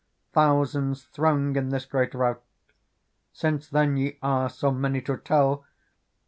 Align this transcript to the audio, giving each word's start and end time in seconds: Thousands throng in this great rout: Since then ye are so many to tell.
Thousands 0.33 1.03
throng 1.03 1.55
in 1.55 1.69
this 1.69 1.85
great 1.85 2.15
rout: 2.15 2.41
Since 3.33 3.67
then 3.69 3.97
ye 3.97 4.17
are 4.23 4.49
so 4.49 4.71
many 4.71 4.99
to 5.03 5.15
tell. 5.17 5.63